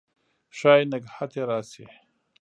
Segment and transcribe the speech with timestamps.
[0.57, 1.85] ښايي نګهت یې راشي